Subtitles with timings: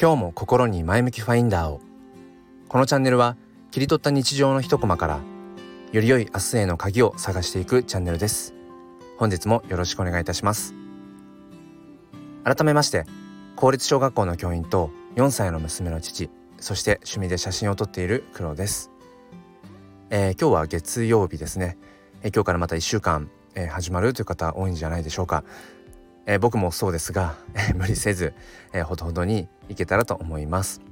[0.00, 1.80] 今日も心に前向きファインダーを。
[2.68, 3.36] このチャンネルは
[3.72, 5.20] 切り取った日常の一コマから
[5.90, 8.54] より良い明日への鍵を探していくチャンネルです。
[9.16, 10.72] 本日もよろしくお願いいたします。
[12.44, 13.06] 改めまして
[13.56, 18.92] 公立小学校の教員と4歳の娘の父そして趣味で写真を撮っている黒です、
[20.10, 21.76] えー、今日は月曜日ですね、
[22.22, 25.42] えー、今日からまた1週間、えー、始まるという方多いんじゃないでしょうか。
[26.28, 28.34] えー、僕もそうですが、え、 無理せず、
[28.74, 30.82] えー、ほどほどにいけたらと思います。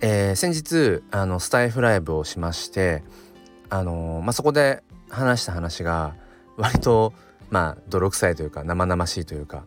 [0.00, 3.02] え、先日あのスタイフライブをしまして
[3.68, 6.14] あのまあ、そこで話した話が
[6.56, 7.14] 割と
[7.50, 9.64] まあ泥臭いというか生々しいというか、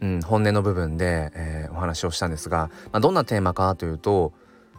[0.00, 4.32] うん、本音の部分で、え、お話をしたんですが、まあ、どんなテーマかというと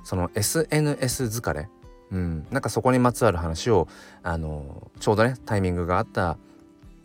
[0.06, 1.68] その SNS 疲れ、
[2.12, 3.90] うん、なんかそこにまつわる話を
[4.24, 6.38] あのちょうどねタイミングがあった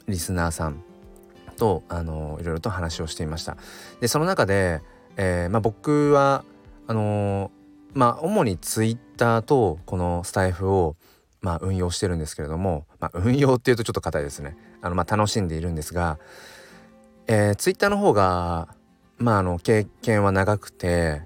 [0.06, 0.84] リスナーさん
[1.56, 3.56] とあのいろいろと話をしていました。
[4.00, 4.82] でその中で、
[5.16, 6.44] えー、まあ、僕は
[6.86, 7.50] あの
[7.94, 10.96] まあ主にツイッターとこのスタイフを
[11.40, 14.56] まあ運用してるんですけれども、まあ、運用っていうとちょっと硬いですね。
[14.82, 16.18] あのまあ楽しんでいるんですが、
[17.26, 18.68] えー、ツイッターの方が
[19.18, 21.22] まああの経験は長くて、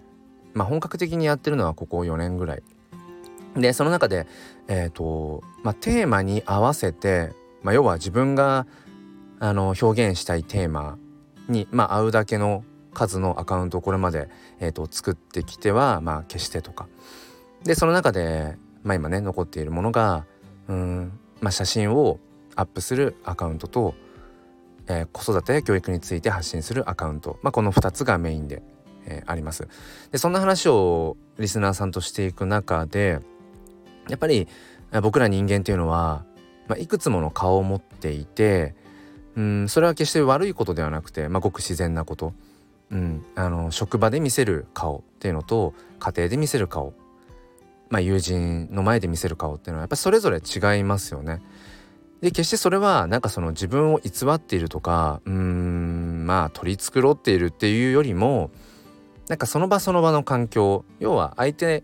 [0.55, 2.62] まあ、本格的にやってるのはここ4年ぐらい。
[3.56, 4.28] でその中で
[4.68, 8.66] えっ、ー、とまあテーマに合わせて、まあ、要は自分が
[9.41, 10.98] あの表現したいテーマ
[11.48, 14.28] に、まあ、合うだけの数のアカウントをこれまで、
[14.60, 16.88] えーと、作ってきては、まあ、消してとか
[17.64, 20.27] でその中で、まあ、今ね残っているものが
[20.68, 22.20] うん、まあ、写真を
[22.55, 23.94] アップするアカウントと、
[24.86, 28.62] えー、子育てや教育について発信するアカウント、まあ、この2つがメインで、
[29.06, 29.68] えー、あります。
[30.12, 33.20] でそんな話をリスナーさんとしていく中で
[34.08, 34.48] やっぱり
[35.02, 36.24] 僕ら人間っていうのは、
[36.68, 38.74] まあ、いくつもの顔を持っていて
[39.36, 42.33] うんそれは決して悪いことではなくて、まあ、ごく自然なこと、
[42.91, 46.95] うん、あの職場で見せる顔っていうのと家庭で見せる顔、
[47.89, 51.40] まあ、友人の前で見せる顔っていうのはやっぱそれぞれ違いますよね。
[52.20, 58.51] で決してそれはなんかその自分を偽っているとかうんまあ取り繕っているっていうよりも
[59.29, 61.83] なんかその場その場の環境要は相手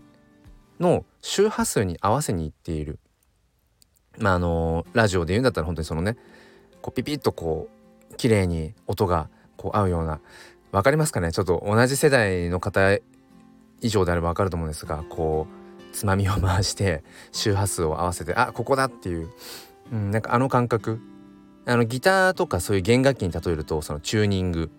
[0.79, 2.99] の周波数に合わせにいっている。
[4.19, 6.17] まああのラジオで言うんだったら本当にそのね
[6.87, 7.69] こうピピッとこ
[8.13, 10.21] う綺麗に音がこう合うような
[10.71, 11.33] 分かりますかね？
[11.33, 12.97] ちょっと同じ世代の方
[13.81, 17.03] 以上であれば分かると思うんですがこうつまみを回して
[17.33, 19.31] 周波数を合わせてあここだっていう、
[19.93, 21.01] うん、なんかあの感覚。
[21.69, 24.71] あのギターとかそういう弦楽器に例えるとそのチューニング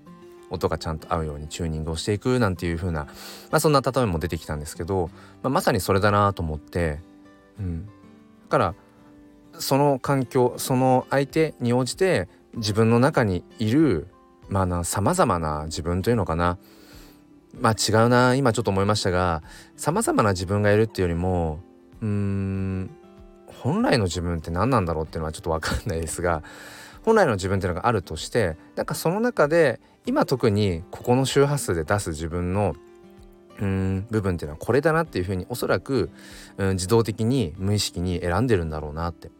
[0.49, 3.03] 音がちゃんと合うようにチューニングをしていくなんていう風な、
[3.51, 5.09] まあ、そんな例えも出てきたんですけど、
[5.43, 7.01] まあ、まさにそれだなと思って、
[7.59, 7.91] うん、だ
[8.47, 8.75] から
[9.59, 14.07] その環境その相手に応じて自分の中にいる
[14.49, 16.57] まあさまざまな自分というのかな。
[17.59, 19.41] まあ違うな今ちょっと思いましたが
[19.75, 21.59] さまざまな自分がいるっていうよりも
[22.01, 22.89] うーん
[23.47, 26.43] 本来の自分って何なんだろうっていうのはちょっと分かんないですが
[27.03, 32.75] 本来の自分っていうのがあるとしてなんかその中で今特にここの周波数で出す自分の
[33.59, 36.11] うん部分っていうのはこれだなっていうふうにおそらく、
[36.57, 39.31] うん、自動的に無意識に選んでるんだろうなって。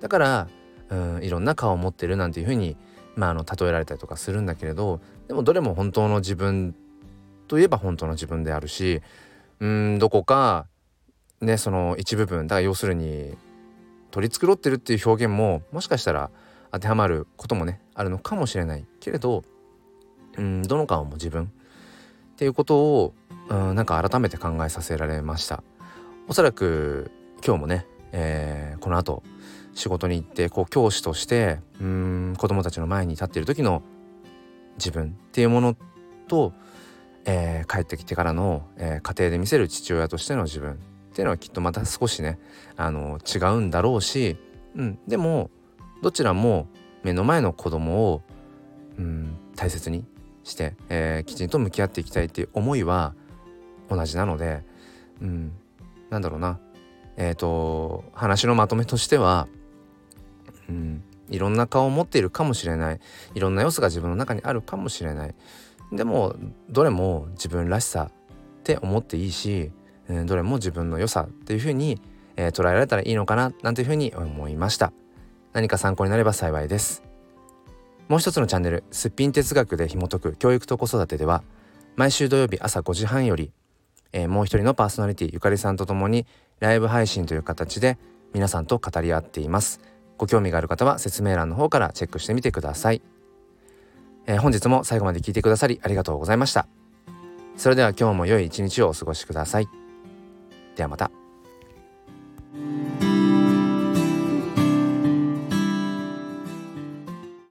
[0.00, 0.48] だから
[0.90, 2.76] うんいろんな顔を持ってるなんていうふうに、
[3.16, 6.74] まあ、あの例えられたりとかするんだけれどでもどれも本当の自分
[7.48, 9.02] といえば本当の自分であるし
[9.60, 10.66] うんどこか
[11.40, 13.36] ねその一部分だから要するに
[14.10, 16.30] 取り繕ってるっていう表現ももしかしたら
[16.72, 19.42] 当てはまることもねあるのかもしれないけれど
[20.36, 23.14] うんどの顔も自分っていうことを
[23.48, 25.62] うんなんか改めて考えさせられました。
[26.26, 27.10] おそらく
[27.44, 29.22] 今日もね、えー、この後
[29.74, 33.82] 仕事に行ってこう教師としてうん子供たちの前に立っている時の
[34.76, 35.76] 自分っていうもの
[36.28, 36.52] と、
[37.24, 40.76] えー、帰ってきてからの、えー、家庭で見せる父親としての自分っ
[41.14, 42.38] ていうのはきっとまた少しね
[42.76, 44.36] あの違うんだろうし、
[44.74, 45.50] うん、でも
[46.02, 46.66] どちらも
[47.02, 48.22] 目の前の子供を
[48.98, 50.04] うん大切に
[50.44, 53.14] して、えー、きちんと向き合っていきたいっていう思いは
[53.88, 54.62] 同じなので、
[55.20, 55.52] うん、
[56.10, 56.58] なんだろうな。
[57.16, 59.48] えっ、ー、と話のまとめとしては、
[61.28, 63.00] いろんな顔を持っているかもしれない。
[63.34, 65.34] いろんな要素が自分の中にあるかもしれない。
[65.92, 66.34] でも
[66.70, 69.72] どれも自分らしさって思っていいし、
[70.26, 72.00] どれも自分の良さっていうふうに、
[72.36, 74.92] 捉えられたらいいのかななんていうふうに思いました。
[75.52, 77.04] 何か参考になれば幸いです。
[78.08, 81.42] もう一つのチャンネルすっぴん哲学で紐解く教育と子育てでは
[81.96, 83.50] 毎週土曜日朝5時半より、
[84.12, 86.26] えー、もう一人のパーソナリティゆかりさんと共に
[86.60, 87.98] ライブ配信という形で
[88.34, 89.80] 皆さんと語り合っています。
[90.18, 93.02] ご興味がある方は説明欄の方からチェックしてみてください、
[94.26, 96.66] えー、本日も最後まで聞いてくださりありがとうございました。
[97.56, 99.68] それでは今日も良い一日をお過ごしください。
[100.76, 101.23] ではまた。